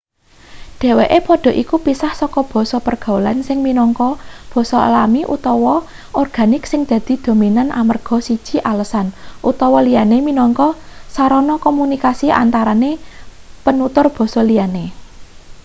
[0.81, 4.09] dheweke padha iku pisah saka basa pergaulan sing minangka
[4.53, 5.75] basa alami utawa
[6.21, 9.07] organik sing dadi dominan amarga siji alasan
[9.49, 10.67] utawa liyane minangka
[11.15, 12.91] sarana komunikasi antarane
[13.65, 14.85] penutur basa liyane